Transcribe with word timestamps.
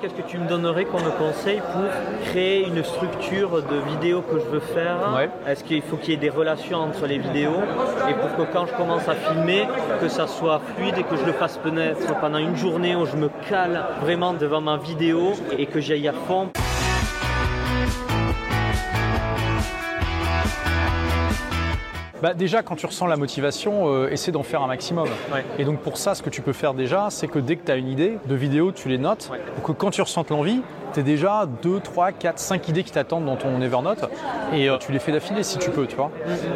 Qu'est-ce 0.00 0.14
que 0.14 0.22
tu 0.22 0.38
me 0.38 0.46
donnerais 0.46 0.84
comme 0.84 1.10
conseil 1.18 1.60
pour 1.72 1.82
créer 2.30 2.68
une 2.68 2.84
structure 2.84 3.60
de 3.62 3.90
vidéo 3.90 4.22
que 4.22 4.38
je 4.38 4.44
veux 4.44 4.60
faire? 4.60 5.28
Est-ce 5.44 5.64
qu'il 5.64 5.82
faut 5.82 5.96
qu'il 5.96 6.10
y 6.10 6.14
ait 6.14 6.20
des 6.20 6.30
relations 6.30 6.78
entre 6.78 7.06
les 7.06 7.18
vidéos? 7.18 7.60
Et 8.08 8.14
pour 8.14 8.36
que 8.36 8.52
quand 8.52 8.66
je 8.66 8.74
commence 8.74 9.08
à 9.08 9.14
filmer, 9.16 9.66
que 10.00 10.06
ça 10.06 10.28
soit 10.28 10.60
fluide 10.76 10.98
et 10.98 11.02
que 11.02 11.16
je 11.16 11.24
le 11.24 11.32
fasse 11.32 11.58
peut-être 11.58 12.14
pendant 12.20 12.38
une 12.38 12.54
journée 12.54 12.94
où 12.94 13.06
je 13.06 13.16
me 13.16 13.28
cale 13.48 13.82
vraiment 14.00 14.34
devant 14.34 14.60
ma 14.60 14.76
vidéo 14.76 15.32
et 15.58 15.66
que 15.66 15.80
j'aille 15.80 16.06
à 16.06 16.12
fond 16.12 16.48
bah 22.22 22.34
Déjà, 22.34 22.62
quand 22.62 22.76
tu 22.76 22.86
ressens 22.86 23.06
la 23.06 23.16
motivation, 23.16 23.88
euh, 23.88 24.10
essaie 24.10 24.32
d'en 24.32 24.42
faire 24.42 24.62
un 24.62 24.66
maximum. 24.66 25.08
Et 25.58 25.64
donc 25.64 25.80
pour 25.80 25.96
ça, 25.96 26.14
ce 26.14 26.22
que 26.22 26.30
tu 26.30 26.42
peux 26.42 26.52
faire 26.52 26.74
déjà, 26.74 27.08
c'est 27.10 27.28
que 27.28 27.38
dès 27.38 27.56
que 27.56 27.64
tu 27.64 27.72
as 27.72 27.76
une 27.76 27.88
idée 27.88 28.18
de 28.26 28.34
vidéo, 28.34 28.72
tu 28.72 28.88
les 28.88 28.98
notes. 28.98 29.30
Pour 29.56 29.64
que 29.64 29.72
quand 29.72 29.90
tu 29.90 30.02
ressentes 30.02 30.30
l'envie, 30.30 30.62
tu 30.92 31.00
as 31.00 31.02
déjà 31.02 31.46
2, 31.62 31.80
3, 31.80 32.12
4, 32.12 32.38
5 32.38 32.68
idées 32.68 32.82
qui 32.82 32.92
t'attendent 32.92 33.26
dans 33.26 33.36
ton 33.36 33.60
Evernote 33.60 34.10
et 34.52 34.68
euh, 34.68 34.78
tu 34.78 34.92
les 34.92 34.98
fais 34.98 35.12
d'affilée 35.12 35.42
si 35.42 35.58
tu 35.58 35.70
peux, 35.70 35.86
tu 35.86 35.96
vois. 35.96 36.10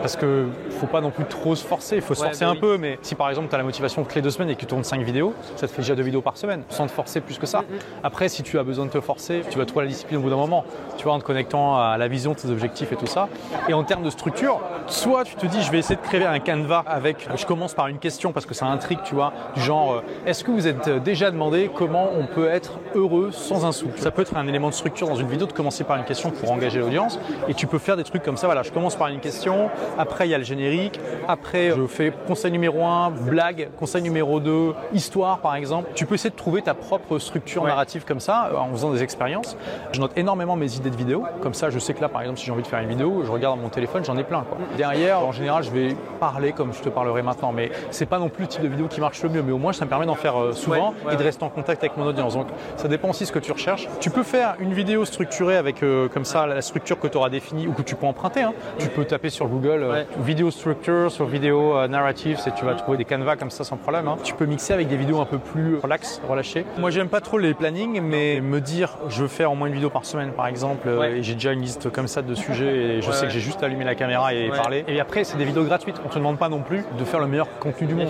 Parce 0.00 0.16
que 0.16 0.46
faut 0.70 0.86
pas 0.86 1.00
non 1.00 1.10
plus 1.10 1.24
trop 1.24 1.54
se 1.54 1.64
forcer, 1.64 1.96
il 1.96 2.02
faut 2.02 2.14
se 2.14 2.24
forcer 2.24 2.44
bah 2.44 2.50
un 2.50 2.56
peu, 2.56 2.78
mais 2.78 2.98
si 3.02 3.14
par 3.14 3.28
exemple 3.28 3.48
tu 3.48 3.54
as 3.54 3.58
la 3.58 3.64
motivation 3.64 4.02
toutes 4.02 4.14
les 4.14 4.22
deux 4.22 4.30
semaines 4.30 4.50
et 4.50 4.54
que 4.54 4.60
tu 4.60 4.66
tournes 4.66 4.84
5 4.84 5.02
vidéos, 5.02 5.34
ça 5.56 5.66
te 5.66 5.72
fait 5.72 5.82
déjà 5.82 5.94
2 5.94 6.02
vidéos 6.02 6.22
par 6.22 6.36
semaine, 6.36 6.62
sans 6.68 6.86
te 6.86 6.92
forcer 6.92 7.20
plus 7.20 7.38
que 7.38 7.46
ça. 7.46 7.64
Après, 8.02 8.28
si 8.28 8.42
tu 8.42 8.58
as 8.58 8.62
besoin 8.62 8.86
de 8.86 8.90
te 8.90 9.00
forcer, 9.00 9.42
tu 9.50 9.58
vas 9.58 9.64
trouver 9.64 9.86
la 9.86 9.90
discipline 9.90 10.18
au 10.18 10.22
bout 10.22 10.30
d'un 10.30 10.36
moment, 10.36 10.64
tu 10.96 11.04
vois, 11.04 11.14
en 11.14 11.18
te 11.18 11.24
connectant 11.24 11.76
à 11.80 11.96
la 11.98 12.08
vision 12.08 12.32
de 12.32 12.36
tes 12.36 12.50
objectifs 12.50 12.92
et 12.92 12.96
tout 12.96 13.06
ça. 13.06 13.28
Et 13.68 13.74
en 13.74 13.84
termes 13.84 14.02
de 14.02 14.10
structure, 14.10 14.60
soit 14.86 15.24
tu 15.24 15.36
te 15.36 15.46
dis 15.46 15.62
je 15.62 15.70
vais 15.70 15.78
essayer 15.78 15.96
de 15.96 16.02
créer 16.02 16.24
un 16.24 16.38
canevas 16.38 16.84
avec, 16.86 17.28
je 17.34 17.46
commence 17.46 17.74
par 17.74 17.88
une 17.88 17.98
question 17.98 18.32
parce 18.32 18.46
que 18.46 18.54
ça 18.54 18.66
intrigue, 18.66 19.00
tu 19.04 19.14
vois, 19.14 19.32
du 19.54 19.60
genre, 19.60 19.94
euh, 19.94 20.02
est-ce 20.26 20.44
que 20.44 20.50
vous 20.50 20.66
êtes 20.66 20.88
déjà 21.02 21.30
demandé 21.30 21.70
comment 21.74 22.08
on 22.18 22.26
peut 22.26 22.48
être 22.48 22.78
heureux 22.94 23.30
sans 23.32 23.64
un 23.64 23.72
sou? 23.72 23.88
Ça 23.96 24.10
peut 24.18 24.22
être 24.22 24.36
un 24.36 24.48
élément 24.48 24.68
de 24.68 24.74
structure 24.74 25.06
dans 25.06 25.14
une 25.14 25.28
vidéo 25.28 25.46
de 25.46 25.52
commencer 25.52 25.84
par 25.84 25.96
une 25.96 26.02
question 26.02 26.32
pour 26.32 26.50
engager 26.50 26.80
l'audience 26.80 27.20
et 27.46 27.54
tu 27.54 27.68
peux 27.68 27.78
faire 27.78 27.96
des 27.96 28.02
trucs 28.02 28.24
comme 28.24 28.36
ça. 28.36 28.48
Voilà, 28.48 28.64
je 28.64 28.72
commence 28.72 28.96
par 28.96 29.06
une 29.06 29.20
question, 29.20 29.70
après 29.96 30.26
il 30.26 30.32
y 30.32 30.34
a 30.34 30.38
le 30.38 30.42
générique, 30.42 30.98
après 31.28 31.70
je 31.70 31.86
fais 31.86 32.12
conseil 32.26 32.50
numéro 32.50 32.84
1, 32.84 33.10
blague, 33.10 33.68
conseil 33.78 34.02
numéro 34.02 34.40
2, 34.40 34.74
histoire 34.92 35.38
par 35.38 35.54
exemple. 35.54 35.90
Tu 35.94 36.04
peux 36.04 36.16
essayer 36.16 36.30
de 36.30 36.34
trouver 36.34 36.62
ta 36.62 36.74
propre 36.74 37.20
structure 37.20 37.62
narrative 37.62 38.04
comme 38.04 38.18
ça 38.18 38.50
en 38.58 38.72
faisant 38.72 38.90
des 38.90 39.04
expériences. 39.04 39.56
Je 39.92 40.00
note 40.00 40.18
énormément 40.18 40.56
mes 40.56 40.74
idées 40.74 40.90
de 40.90 40.96
vidéos, 40.96 41.24
comme 41.40 41.54
ça 41.54 41.70
je 41.70 41.78
sais 41.78 41.94
que 41.94 42.00
là 42.00 42.08
par 42.08 42.22
exemple 42.22 42.40
si 42.40 42.46
j'ai 42.46 42.50
envie 42.50 42.62
de 42.62 42.66
faire 42.66 42.80
une 42.80 42.88
vidéo, 42.88 43.22
je 43.24 43.30
regarde 43.30 43.60
mon 43.60 43.68
téléphone, 43.68 44.04
j'en 44.04 44.18
ai 44.18 44.24
plein. 44.24 44.44
Derrière, 44.76 45.20
en 45.20 45.30
général, 45.30 45.62
je 45.62 45.70
vais 45.70 45.94
parler 46.18 46.50
comme 46.50 46.72
je 46.72 46.80
te 46.80 46.88
parlerai 46.88 47.22
maintenant, 47.22 47.52
mais 47.52 47.70
c'est 47.92 48.06
pas 48.06 48.18
non 48.18 48.30
plus 48.30 48.42
le 48.42 48.48
type 48.48 48.62
de 48.62 48.68
vidéo 48.68 48.88
qui 48.88 49.00
marche 49.00 49.22
le 49.22 49.28
mieux, 49.28 49.42
mais 49.42 49.52
au 49.52 49.58
moins 49.58 49.72
ça 49.72 49.84
me 49.84 49.90
permet 49.90 50.06
d'en 50.06 50.16
faire 50.16 50.42
euh, 50.42 50.52
souvent 50.54 50.92
et 51.08 51.14
de 51.14 51.22
rester 51.22 51.44
en 51.44 51.50
contact 51.50 51.84
avec 51.84 51.96
mon 51.96 52.04
audience. 52.04 52.34
Donc 52.34 52.48
ça 52.74 52.88
dépend 52.88 53.10
aussi 53.10 53.22
de 53.22 53.28
ce 53.28 53.32
que 53.32 53.38
tu 53.38 53.52
recherches. 53.52 53.86
Tu 54.00 54.07
peux 54.10 54.22
faire 54.22 54.54
une 54.60 54.72
vidéo 54.72 55.04
structurée 55.04 55.56
avec 55.56 55.82
euh, 55.82 56.08
comme 56.08 56.24
ça 56.24 56.46
la 56.46 56.62
structure 56.62 56.98
que 56.98 57.06
tu 57.06 57.16
auras 57.16 57.30
définie 57.30 57.66
ou 57.66 57.72
que 57.72 57.82
tu 57.82 57.94
peux 57.94 58.06
emprunter. 58.06 58.42
Hein. 58.42 58.52
Tu 58.78 58.88
peux 58.88 59.04
taper 59.04 59.30
sur 59.30 59.48
Google 59.48 59.82
euh, 59.82 60.04
vidéo 60.20 60.50
structure, 60.50 61.10
sur 61.10 61.26
vidéo 61.26 61.76
euh, 61.76 61.88
narrative, 61.88 62.38
et 62.46 62.50
tu 62.52 62.64
vas 62.64 62.74
trouver 62.74 62.98
des 62.98 63.04
canevas 63.04 63.36
comme 63.36 63.50
ça 63.50 63.64
sans 63.64 63.76
problème. 63.76 64.08
Hein. 64.08 64.16
Tu 64.22 64.34
peux 64.34 64.46
mixer 64.46 64.72
avec 64.72 64.88
des 64.88 64.96
vidéos 64.96 65.20
un 65.20 65.26
peu 65.26 65.38
plus 65.38 65.78
relax, 65.78 66.20
relâchées. 66.28 66.64
Moi 66.78 66.90
j'aime 66.90 67.08
pas 67.08 67.20
trop 67.20 67.38
les 67.38 67.54
plannings, 67.54 68.00
mais 68.00 68.40
me 68.40 68.60
dire 68.60 68.98
je 69.08 69.22
veux 69.22 69.28
faire 69.28 69.52
au 69.52 69.54
moins 69.54 69.68
une 69.68 69.74
vidéo 69.74 69.90
par 69.90 70.04
semaine 70.04 70.32
par 70.32 70.46
exemple, 70.46 70.88
et 70.88 71.22
j'ai 71.22 71.34
déjà 71.34 71.52
une 71.52 71.62
liste 71.62 71.90
comme 71.90 72.08
ça 72.08 72.22
de 72.22 72.34
sujets 72.34 72.76
et 72.76 73.02
je 73.02 73.10
sais 73.10 73.26
que 73.26 73.32
j'ai 73.32 73.40
juste 73.40 73.62
allumé 73.62 73.84
la 73.84 73.94
caméra 73.94 74.32
et 74.34 74.48
parler. 74.50 74.84
Et 74.88 75.00
après 75.00 75.24
c'est 75.24 75.36
des 75.36 75.44
vidéos 75.44 75.64
gratuites, 75.64 75.96
on 76.04 76.08
te 76.08 76.18
demande 76.18 76.38
pas 76.38 76.48
non 76.48 76.60
plus 76.60 76.84
de 76.98 77.04
faire 77.04 77.20
le 77.20 77.26
meilleur 77.26 77.48
contenu 77.58 77.86
du 77.86 77.94
monde. 77.94 78.08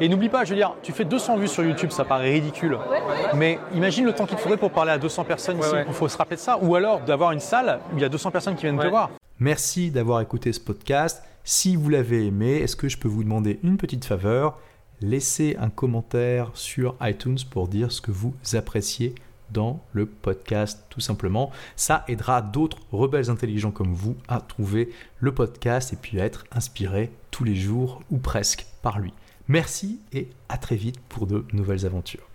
et 0.00 0.08
n'oublie 0.08 0.28
pas, 0.28 0.44
je 0.44 0.50
veux 0.50 0.56
dire, 0.56 0.74
tu 0.82 0.92
fais 0.92 1.04
200 1.04 1.36
vues 1.36 1.48
sur 1.48 1.64
YouTube, 1.64 1.90
ça 1.90 2.04
paraît 2.04 2.30
ridicule, 2.30 2.78
mais 3.34 3.58
imagine 3.74 4.04
le 4.04 4.12
temps 4.12 4.26
qu'il 4.26 4.36
te 4.36 4.42
faudrait 4.42 4.58
pour 4.58 4.70
parler 4.72 4.92
à 4.92 4.98
200 4.98 5.24
personnes 5.24 5.58
il 5.86 5.94
faut 5.94 6.08
se 6.08 6.16
rappeler 6.16 6.36
de 6.36 6.40
ça. 6.40 6.58
Ou 6.60 6.74
alors 6.74 7.00
d'avoir 7.00 7.32
une 7.32 7.40
salle 7.40 7.80
où 7.92 7.96
il 7.96 8.02
y 8.02 8.04
a 8.04 8.08
200 8.08 8.30
personnes 8.30 8.56
qui 8.56 8.62
viennent 8.62 8.78
te 8.78 8.86
voir. 8.86 9.10
Merci 9.38 9.90
d'avoir 9.90 10.20
écouté 10.20 10.52
ce 10.52 10.60
podcast. 10.60 11.22
Si 11.44 11.74
vous 11.74 11.88
l'avez 11.88 12.26
aimé, 12.26 12.58
est-ce 12.58 12.76
que 12.76 12.88
je 12.88 12.96
peux 12.96 13.08
vous 13.08 13.24
demander 13.24 13.58
une 13.62 13.76
petite 13.76 14.04
faveur? 14.04 14.58
Laissez 15.00 15.56
un 15.58 15.68
commentaire 15.68 16.50
sur 16.54 16.94
iTunes 17.00 17.38
pour 17.50 17.66
dire 17.66 17.90
ce 17.90 18.00
que 18.00 18.12
vous 18.12 18.34
appréciez 18.52 19.14
dans 19.50 19.80
le 19.92 20.06
podcast, 20.06 20.84
tout 20.88 21.00
simplement. 21.00 21.50
Ça 21.76 22.04
aidera 22.08 22.40
d'autres 22.40 22.78
rebelles 22.92 23.30
intelligents 23.30 23.72
comme 23.72 23.92
vous 23.92 24.16
à 24.28 24.40
trouver 24.40 24.90
le 25.18 25.34
podcast 25.34 25.92
et 25.92 25.96
puis 25.96 26.20
à 26.20 26.24
être 26.24 26.44
inspirés 26.52 27.10
tous 27.30 27.44
les 27.44 27.56
jours 27.56 28.00
ou 28.10 28.18
presque 28.18 28.66
par 28.80 29.00
lui. 29.00 29.12
Merci 29.48 30.00
et 30.12 30.28
à 30.48 30.56
très 30.56 30.76
vite 30.76 31.00
pour 31.08 31.26
de 31.26 31.44
nouvelles 31.52 31.84
aventures. 31.84 32.31